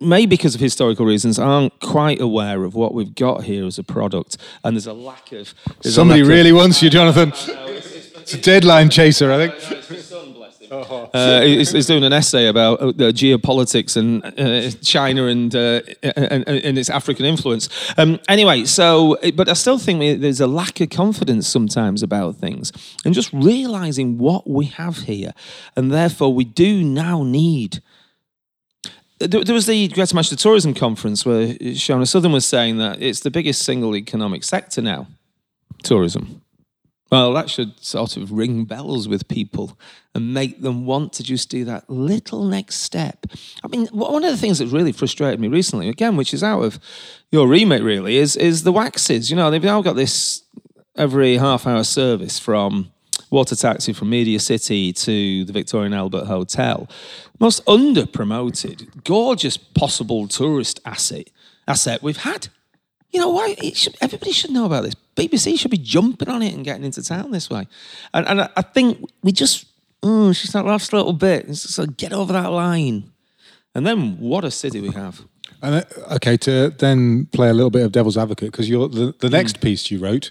[0.00, 3.84] maybe because of historical reasons, aren't quite aware of what we've got here as a
[3.84, 5.54] product, and there's a lack of.
[5.84, 7.32] a Somebody lack of- really wants you, Jonathan.
[7.34, 9.54] It's a deadline chaser, I think.
[10.72, 15.82] Uh, he's, he's doing an essay about uh, the geopolitics and uh, China and, uh,
[16.02, 17.68] and and its African influence.
[17.98, 22.72] Um, anyway, so but I still think there's a lack of confidence sometimes about things,
[23.04, 25.32] and just realizing what we have here,
[25.76, 27.82] and therefore we do now need.
[29.18, 33.30] There was the Greater Manchester Tourism Conference where Sheona Southern was saying that it's the
[33.30, 35.06] biggest single economic sector now,
[35.84, 36.41] tourism.
[37.12, 39.78] Well, that should sort of ring bells with people
[40.14, 43.26] and make them want to just do that little next step.
[43.62, 46.62] I mean, one of the things that's really frustrated me recently, again, which is out
[46.62, 46.80] of
[47.30, 49.28] your remit really, is is the waxes.
[49.28, 50.44] You know, they've now got this
[50.96, 52.90] every half hour service from
[53.30, 56.88] water taxi from Media City to the Victoria and Albert Hotel.
[57.38, 61.28] Most under promoted, gorgeous possible tourist asset
[61.68, 62.48] asset we've had.
[63.12, 63.54] You know why?
[63.58, 64.94] It should, everybody should know about this.
[65.16, 67.66] BBC should be jumping on it and getting into town this way.
[68.14, 69.66] And, and I, I think we just,
[70.02, 71.46] mm, just that last little bit.
[71.48, 73.12] It's just like, get over that line.
[73.74, 75.22] And then what a city we have.
[75.60, 79.30] And uh, okay, to then play a little bit of devil's advocate, because the, the
[79.30, 80.30] next piece you wrote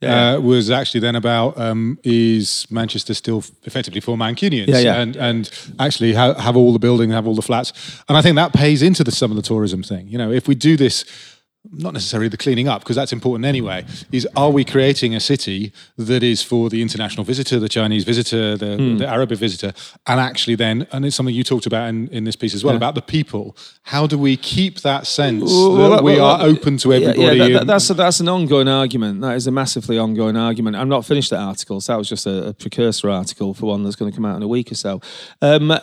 [0.00, 0.34] Yeah.
[0.36, 4.68] uh, was actually then about um, is Manchester still effectively for Mancunians?
[4.68, 5.00] Yeah, yeah.
[5.00, 7.72] And, and actually have, have all the building, have all the flats.
[8.08, 10.08] And I think that pays into the some of the tourism thing.
[10.08, 11.04] You know, if we do this,
[11.72, 15.72] not necessarily the cleaning up, because that's important anyway, is are we creating a city
[15.98, 18.96] that is for the international visitor, the Chinese visitor, the, Hmm.
[18.96, 19.74] the Arabic visitor,
[20.06, 22.74] and actually then, and it's something you talked about in, in this piece as well,
[22.76, 23.54] about the people.
[23.82, 27.20] How do we keep that sense Well, that we well, are well, open to everybody?
[27.20, 29.20] Yeah, that- that- that's a, that's an ongoing argument.
[29.20, 30.76] That is a massively ongoing argument.
[30.76, 33.84] I'm not finished that article, so that was just a, a precursor article for one
[33.84, 35.02] that's going to come out in a week or so.
[35.42, 35.78] Um,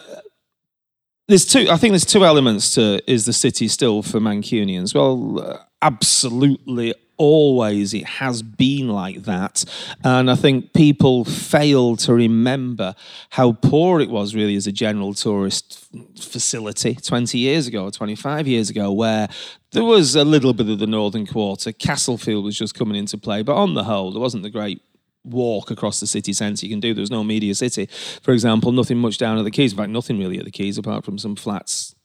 [1.27, 1.67] there's two.
[1.69, 4.95] I think there's two elements to is the city still for Mancunians.
[4.95, 6.93] Well, absolutely.
[7.19, 9.65] Always, it has been like that,
[10.03, 12.93] and I think people fail to remember
[13.31, 18.47] how poor it was really as a general tourist facility 20 years ago or 25
[18.47, 19.27] years ago, where
[19.71, 21.71] there was a little bit of the northern quarter.
[21.71, 24.79] Castlefield was just coming into play, but on the whole, there wasn't the great
[25.23, 26.93] walk across the city centre you can do.
[26.93, 27.87] There was no media city,
[28.21, 29.71] for example, nothing much down at the Keys.
[29.71, 31.95] In fact, nothing really at the Keys apart from some flats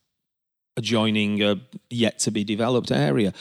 [0.76, 3.32] adjoining a yet to be developed area.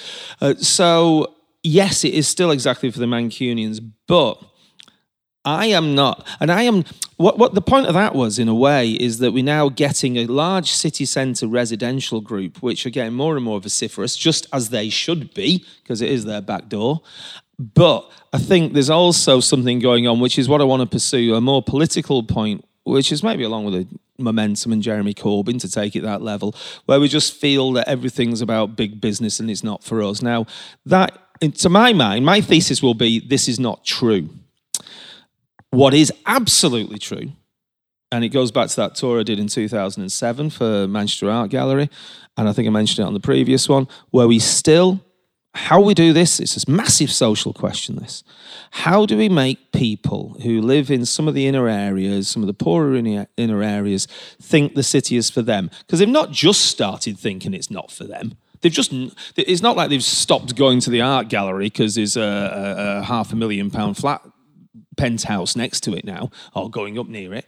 [0.42, 4.42] Uh, so, yes, it is still exactly for the Mancunians, but
[5.44, 6.84] I am not, and I am.
[7.18, 10.18] What what the point of that was, in a way, is that we're now getting
[10.18, 14.70] a large city centre residential group, which are getting more and more vociferous, just as
[14.70, 17.02] they should be, because it is their back door.
[17.58, 21.34] But I think there's also something going on, which is what I want to pursue,
[21.36, 25.70] a more political point, which is maybe along with the momentum and Jeremy Corbyn to
[25.70, 26.56] take it that level,
[26.86, 30.22] where we just feel that everything's about big business and it's not for us.
[30.22, 30.46] Now,
[30.86, 31.18] that,
[31.56, 34.30] to my mind, my thesis will be this is not true.
[35.72, 37.32] What is absolutely true,
[38.12, 41.90] and it goes back to that tour I did in 2007 for Manchester Art Gallery,
[42.38, 45.00] and I think I mentioned it on the previous one, where we still,
[45.54, 47.98] how we do this, it's a massive social question.
[47.98, 48.24] This,
[48.72, 52.48] how do we make people who live in some of the inner areas, some of
[52.48, 54.08] the poorer inner areas,
[54.42, 55.70] think the city is for them?
[55.80, 58.38] Because they've not just started thinking it's not for them.
[58.62, 58.94] They've just,
[59.36, 63.04] it's not like they've stopped going to the art gallery because there's a, a, a
[63.04, 64.22] half a million pound flat
[64.96, 67.46] penthouse next to it now, or going up near it.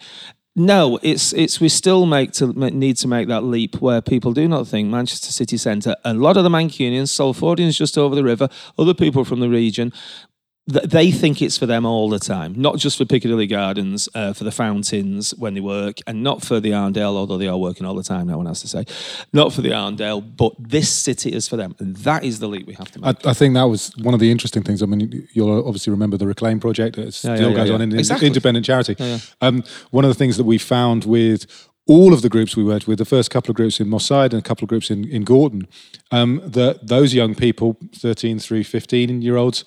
[0.56, 4.48] No, it's it's we still make to need to make that leap where people do
[4.48, 5.96] not think Manchester city centre.
[6.06, 9.92] A lot of the Mancunians, Salfordians just over the river, other people from the region,
[10.66, 14.46] they think it's for them all the time, not just for Piccadilly Gardens, uh, for
[14.46, 17.96] the fountains when they work, and not for the Arndale, although they are working all
[17.96, 18.86] the time, no one has to say,
[19.34, 22.66] not for the Arndale, but this city is for them, and that is the leap
[22.66, 23.26] we have to make.
[23.26, 24.82] I, I think that was one of the interesting things.
[24.82, 27.76] I mean, you'll obviously remember the Reclaim project that still yeah, yeah, goes yeah.
[27.76, 28.28] on in an Exactly.
[28.28, 28.96] independent charity.
[29.42, 31.46] Um, one of the things that we found with
[31.88, 34.34] all of the groups we worked with, the first couple of groups in Moss Side
[34.34, 35.68] and a couple of groups in, in Gorton,
[36.12, 39.66] um, that those young people, 13 through 15 year olds,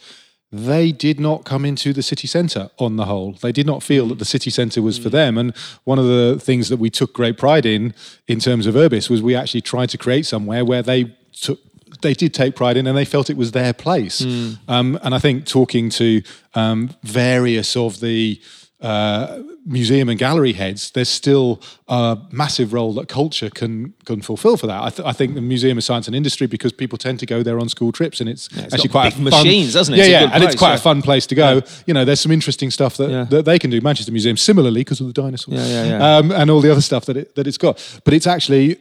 [0.53, 3.33] they did not come into the city centre on the whole.
[3.33, 5.37] They did not feel that the city centre was for them.
[5.37, 5.55] And
[5.85, 7.95] one of the things that we took great pride in,
[8.29, 11.61] in terms of Urbis, was we actually tried to create somewhere where they took
[12.03, 14.21] they did take pride in and they felt it was their place.
[14.69, 16.21] Um, and I think talking to
[16.55, 18.41] um, various of the
[18.87, 24.57] uh, museum and gallery heads, there's still a massive role that culture can can fulfill
[24.57, 24.81] for that.
[24.89, 27.43] I, th- I think the Museum of Science and Industry, because people tend to go
[27.43, 29.99] there on school trips, and it's, it's actually quite a fun, machines, doesn't it?
[29.99, 30.75] Yeah, It's a yeah, and it's place, quite yeah.
[30.77, 31.63] a fun place to go.
[31.87, 33.25] You know, there's some interesting stuff that, Yeah.
[33.25, 33.81] that they can do.
[33.81, 36.17] Manchester Museum, similarly, because of the dinosaurs, Yeah, yeah, yeah.
[36.19, 37.75] Um, and all the other stuff that it that it's got.
[38.05, 38.79] But it's actually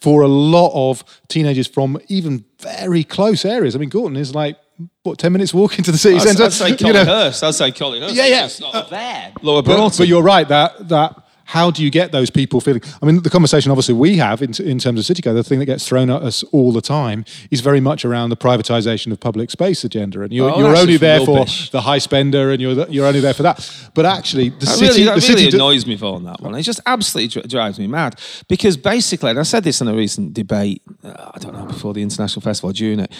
[0.00, 3.74] for a lot of teenagers from even very close areas.
[3.74, 4.56] I mean, Gorton is like
[5.02, 6.44] what ten minutes walk into the city I'd, centre.
[6.44, 7.04] I'd say you know.
[7.04, 7.42] Hurst.
[7.42, 8.14] I'd say Collyhurst.
[8.14, 8.44] Yeah, yeah.
[8.46, 9.32] It's not there.
[9.42, 9.98] Lower But, Broughton.
[9.98, 11.16] but you're right that that
[11.52, 12.82] how do you get those people feeling?
[13.02, 15.64] I mean, the conversation obviously we have in, in terms of CityCo, the thing that
[15.64, 19.50] gets thrown at us all the time is very much around the privatisation of public
[19.50, 22.86] space agenda, and you're, Oh, you're only there for the high spender, and you're the,
[22.90, 23.90] you're only there for that.
[23.94, 26.42] But actually, the That city, really, that the really city, annoys me for on that
[26.42, 26.54] one.
[26.54, 29.94] It just absolutely dri- drives me mad because basically, and I said this in a
[29.94, 33.10] recent debate, uh, I don't know, before the International Festival, June, it,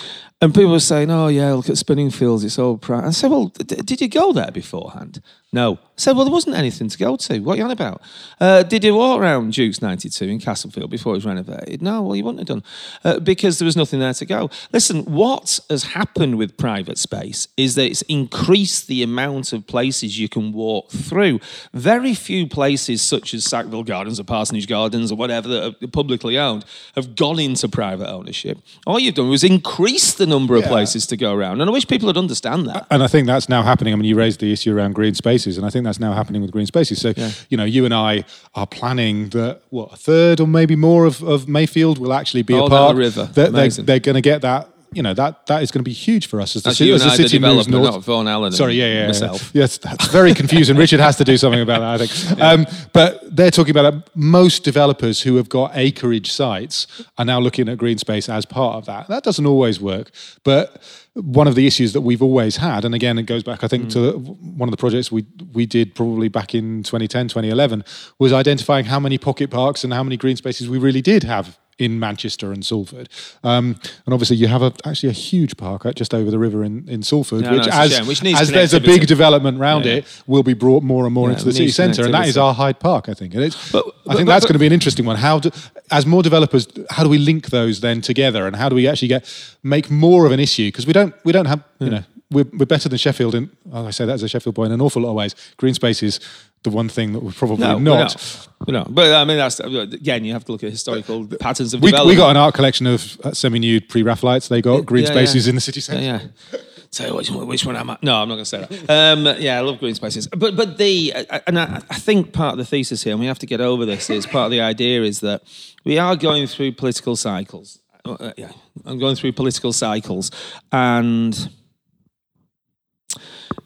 [0.42, 3.46] and people were saying, "Oh yeah, look at Spinningfields, it's all private." I said, "Well,
[3.46, 5.78] d- did you go there beforehand?" No.
[5.98, 7.40] Said, "Well, there wasn't anything to go to.
[7.40, 8.00] What are you on about?
[8.40, 11.82] Uh, did you walk around Duke's 92 in Castlefield before it was renovated?
[11.82, 12.02] No.
[12.02, 12.62] Well, you wouldn't have done
[13.04, 14.48] uh, because there was nothing there to go.
[14.72, 20.18] Listen, what has happened with private space is that it's increased the amount of places
[20.18, 21.40] you can walk through.
[21.74, 26.38] Very few places, such as Sackville Gardens or Parsonage Gardens or whatever that are publicly
[26.38, 28.58] owned, have gone into private ownership.
[28.86, 30.68] All you've done was increase the number of Yeah.
[30.68, 32.86] places to go around, and I wish people would understand that.
[32.90, 33.92] and I think that's now happening.
[33.92, 35.28] I mean, you raised the issue around green spaces.
[35.28, 37.00] spaces, and I think that's now happening with green spaces.
[37.00, 37.12] So,
[37.48, 38.24] you know, you and I
[38.54, 42.54] are planning that what a third or maybe more of, of Mayfield will actually be
[42.54, 43.24] All a oh, the river.
[43.24, 43.86] They're, they're, Amazing.
[43.86, 44.68] they're going to get that.
[44.92, 46.86] You know that that is going to be huge for us as the, That's ci-
[46.86, 47.94] you as and the I, city moves developer, north.
[47.94, 48.52] not Vaughan Allen.
[48.52, 49.38] Sorry, yeah, yeah, yeah.
[49.52, 50.76] Yes, that's very confusing.
[50.84, 52.40] Richard has to do something about that, I think.
[52.48, 56.86] Um, but they're talking about that most developers who have got acreage sites
[57.18, 59.08] are now looking at green space as part of that.
[59.08, 60.10] That doesn't always work,
[60.44, 60.82] but
[61.14, 63.90] one of the issues that we've always had, and again, it goes back, I think,
[63.90, 67.84] to one of the projects we we did probably back in 2010, 2011,
[68.18, 71.58] was identifying how many pocket parks and how many green spaces we really did have
[71.78, 73.08] in Manchester and Salford.
[73.44, 76.88] Um, and obviously, you have a, actually a huge park just over the river in,
[76.88, 79.98] in Salford, no, which, a as, which as there's a big development around Yeah, yeah.
[79.98, 82.04] it, will be brought more and more Yeah, into the city centre.
[82.04, 83.34] And that is our Hyde Park, I think.
[83.34, 85.16] And it's, But- I think but- that's but- going to be an interesting one.
[85.16, 85.50] How do,
[85.90, 88.46] as more developers, how do we link those then together?
[88.46, 90.68] And how do we actually get make more of an issue?
[90.68, 93.86] Because we don't, we don't have, you know, we're, we're better than Sheffield in, oh,
[93.86, 95.34] I say that as a Sheffield boy, in an awful lot of ways.
[95.56, 96.20] Green space is
[96.64, 97.92] the one thing that we're probably No, not.
[97.92, 98.48] we're not.
[98.72, 102.16] But I mean, that's again, you have to look at historical patterns of We, development.
[102.16, 104.48] we got an art collection of uh, semi-nude pre-Raphaelites.
[104.48, 105.50] They got green Yeah, spaces yeah.
[105.50, 106.02] in the city centre.
[106.02, 106.20] Yeah,
[106.52, 106.60] yeah.
[106.90, 107.98] So which one, which one am I?
[108.02, 108.90] No, I'm not going to say that.
[108.90, 112.52] Um, yeah, I love green spaces, but but the uh, and I, I think part
[112.52, 114.62] of the thesis here, and we have to get over this, is part of the
[114.62, 115.42] idea is that
[115.84, 117.78] we are going through political cycles.
[118.06, 118.52] Uh, uh, yeah,
[118.86, 120.30] I'm going through political cycles,
[120.72, 121.50] and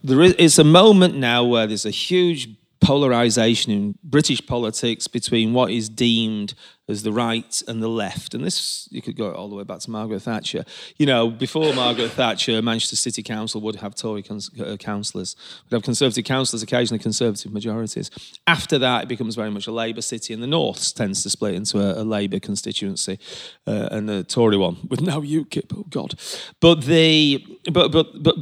[0.02, 2.48] there is it's a moment now where there's a huge
[2.82, 6.54] polarization in British politics between what is deemed
[6.88, 8.34] as the right and the left.
[8.34, 10.64] And this, you could go all the way back to Margaret Thatcher.
[10.98, 15.76] You know, before Margaret Thatcher, Manchester City Council would have Tory cons- uh, councillors, would
[15.76, 18.10] have Conservative councillors, occasionally Conservative majorities.
[18.48, 21.54] After that, it becomes very much a Labour city, and the North tends to split
[21.54, 23.18] into a, a Labour constituency
[23.66, 25.72] uh, and a Tory one with no UKIP.
[25.76, 26.18] Oh God!
[26.60, 28.36] But the but but but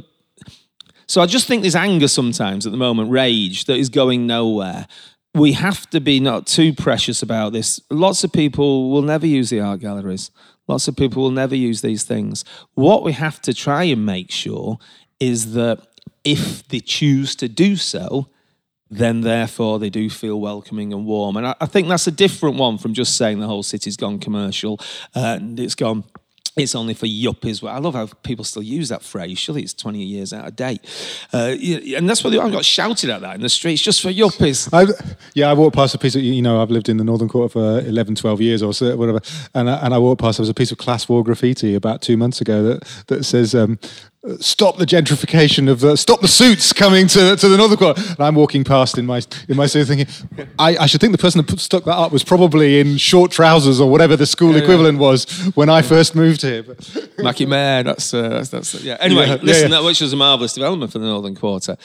[1.11, 4.87] so I just think there's anger sometimes at the moment, rage that is going nowhere.
[5.35, 7.81] We have to be not too precious about this.
[7.89, 10.31] Lots of people will never use the art galleries.
[10.69, 12.45] Lots of people will never use these things.
[12.75, 14.77] What we have to try and make sure
[15.19, 15.85] is that
[16.23, 18.27] if they choose to do so,
[18.89, 21.35] then therefore they do feel welcoming and warm.
[21.35, 24.17] And I, I think that's a different one from just saying the whole city's gone
[24.17, 24.79] commercial
[25.13, 26.05] uh, and it's gone.
[26.57, 27.61] It's only for yuppies.
[27.61, 29.39] Well, I love how people still use that phrase.
[29.39, 30.81] Surely it's 20 years out of date.
[31.31, 31.55] Uh,
[31.95, 34.69] and that's what I got shouted at that in the streets, just for yuppies.
[34.73, 34.91] I,
[35.33, 37.53] yeah, I walked past a piece of, you know, I've lived in the Northern Quarter
[37.53, 39.21] for 11, 12 years or so, whatever.
[39.55, 42.01] And I, and I walked past, there was a piece of class war graffiti about
[42.01, 43.79] two months ago that, that says, um,
[44.39, 48.01] stop the gentrification of the, stop the suits coming to, to the Northern Quarter.
[48.01, 50.07] And I'm walking past in my, in my suit thinking,
[50.59, 53.31] I, I should think the person that put, stuck that up was probably in short
[53.31, 56.61] trousers or whatever the school equivalent was when I first moved here.
[56.63, 58.97] But, Mackie Mayor, that's, uh, that's, that's, yeah.
[58.99, 59.79] Anyway, Yeah, yeah, listen, yeah.
[59.79, 61.77] that which was a marvellous development for the Northern Quarter.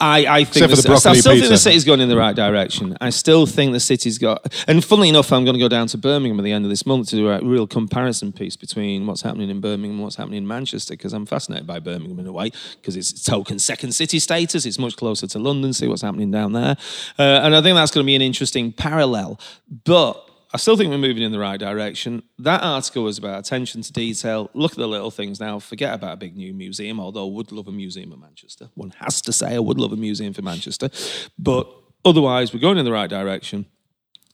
[0.00, 2.96] I, I think for the I still think the city's going in the right direction.
[3.00, 4.64] I still think the city's got.
[4.66, 6.86] And funnily enough, I'm going to go down to Birmingham at the end of this
[6.86, 10.38] month to do a real comparison piece between what's happening in Birmingham and what's happening
[10.38, 14.18] in Manchester because I'm fascinated by Birmingham in a way because it's token second city
[14.18, 14.64] status.
[14.64, 15.74] It's much closer to London.
[15.74, 16.76] See what's happening down there,
[17.18, 19.38] uh, and I think that's going to be an interesting parallel.
[19.84, 22.24] But I still think we're moving in the right direction.
[22.38, 24.50] That article was about attention to detail.
[24.52, 25.60] Look at the little things now.
[25.60, 28.68] Forget about a big new museum, although I would love a museum in Manchester.
[28.74, 30.90] One has to say I would love a museum for Manchester.
[31.38, 31.68] But
[32.04, 33.66] otherwise, we're going in the right direction.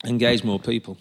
[0.05, 0.97] Engage more people.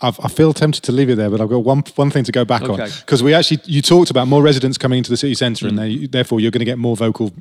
[0.00, 2.32] I've, I feel tempted to leave it there, but I've got one one thing to
[2.32, 5.34] go back on because we actually you talked about more residents coming into the city
[5.34, 5.84] centre, and hmm.
[5.84, 7.32] they, therefore you're going to get more vocal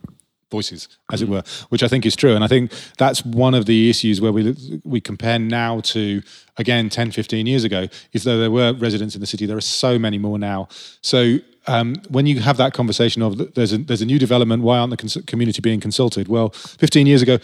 [0.58, 2.36] voices, as it were, which I think is true.
[2.36, 4.42] And I think that's one of the issues where we
[4.84, 6.22] we compare now to
[6.58, 7.82] again 10, 15 years ago,
[8.14, 10.68] is though there were residents in the city, there are so many more now.
[11.02, 14.78] So um, when you have that conversation of there's a, there's a new development, why
[14.78, 16.28] aren't the cons- community being consulted?
[16.28, 17.38] Well, 15 years ago,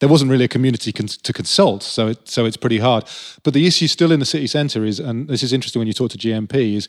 [0.00, 3.04] there wasn't really a community cons- to consult, so it, so it's pretty hard.
[3.42, 5.94] But the issue still in the city centre is, and this is interesting when you
[5.94, 6.88] talk to GMP, is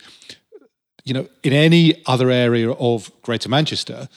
[1.04, 4.08] you know in any other area of Greater Manchester,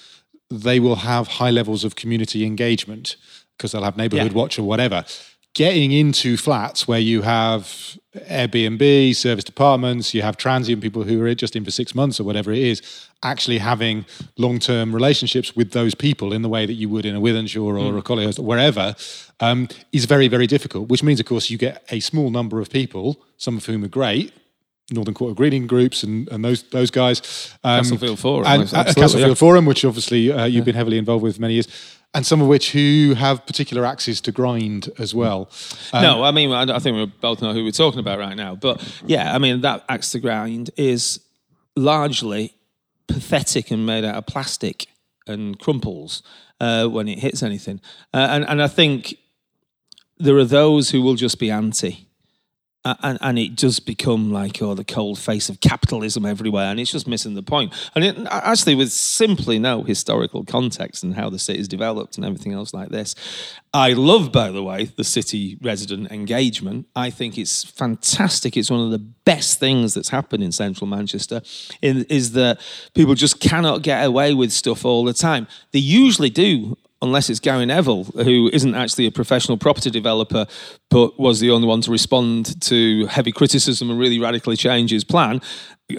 [0.61, 3.15] they will have high levels of community engagement
[3.57, 4.37] because they'll have neighbourhood Yeah.
[4.37, 5.05] watch or whatever.
[5.55, 11.35] Getting into flats where you have Airbnb, service departments, you have transient people who are
[11.35, 12.81] just in for six months or whatever it is,
[13.21, 14.05] actually having
[14.37, 17.61] long term relationships with those people in the way that you would in a Wythenshawe
[17.61, 18.95] or a Collyhurst or wherever
[19.41, 22.69] um, is very, very difficult, which means, of course, you get a small number of
[22.71, 24.33] people, some of whom are great.
[24.91, 27.21] Northern Quarter Greening groups and, and those those guys,
[27.63, 29.33] um, Castlefield Forum, and uh, Castlefield yeah.
[29.33, 31.67] Forum, which obviously uh, you've been heavily involved with for many years,
[32.13, 35.49] and some of which who have particular axes to grind as well.
[35.93, 38.35] Um, no, I mean, I, I think we both know who we're talking about right
[38.35, 38.55] now.
[38.55, 41.19] But yeah, I mean, that axe to grind is
[41.75, 42.53] largely
[43.07, 44.87] pathetic and made out of plastic
[45.27, 46.23] and crumples.
[46.63, 47.81] uh, when it hits anything.
[48.13, 49.17] Uh, and, and I think
[50.17, 52.07] there are those who will just be anti
[52.85, 56.91] and, and it does become like oh the cold face of capitalism everywhere and it's
[56.91, 57.73] just missing the point.
[57.95, 62.53] And it, actually with simply no historical context and how the city's developed and everything
[62.53, 63.15] else like this
[63.73, 66.87] i love by the way the city resident engagement.
[66.95, 68.57] I think it's fantastic.
[68.57, 71.41] It's one of the best things that's happened in central manchester
[71.81, 72.59] in, is that
[72.93, 75.47] people just cannot get away with stuff all the time.
[75.71, 80.47] They usually do unless it's Gary Neville, who isn't actually a professional property developer,
[80.89, 85.03] but was the only one to respond to heavy criticism and really radically change his
[85.03, 85.41] plan.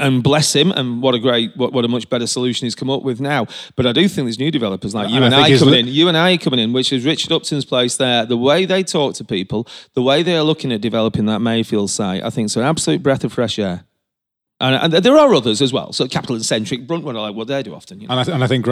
[0.00, 2.88] And bless him, and what a great, what, what a much better solution he's come
[2.88, 3.46] up with now.
[3.76, 5.88] But I do think there's new developers like you and, and I, I coming in,
[5.88, 8.24] you and I coming in, which is Richard Upton's place there.
[8.24, 11.90] The way they talk to people, the way they are looking at developing that Mayfield
[11.90, 13.84] site, I think it's an absolute breath of fresh air.
[14.64, 15.92] And, and, there are others as well.
[15.92, 18.00] So capital and centric, Bruntwood, like what they do often.
[18.00, 18.12] You know?
[18.12, 18.64] and, I th- and I think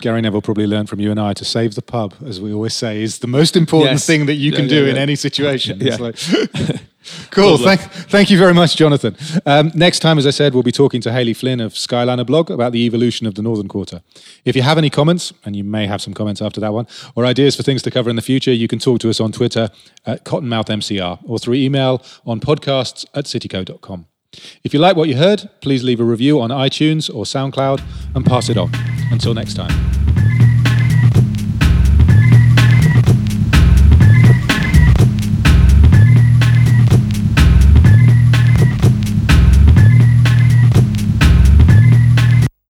[0.00, 2.74] Gary Neville probably learned from you and I to save the pub, as we always
[2.74, 4.06] say, is the most important yes.
[4.06, 5.80] thing that you can yeah, do yeah, in any situation.
[5.80, 5.96] yeah.
[5.96, 6.16] Like,
[7.30, 7.56] cool.
[7.56, 9.16] Thank, thank you very much, Jonathan.
[9.46, 12.50] Um, next time, as I said, we'll be talking to Hayley Flynn of Skyliner blog
[12.50, 14.02] about the evolution of the Northern Quarter.
[14.44, 17.24] If you have any comments, and you may have some comments after that one, or
[17.24, 19.70] ideas for things to cover in the future, you can talk to us on Twitter
[20.04, 24.06] at CottonmouthMCR or through email on podcasts at cityco.com.
[24.62, 27.82] If you like what you heard, please leave a review on iTunes or SoundCloud
[28.14, 28.70] and pass it on.
[29.10, 30.03] Until next time.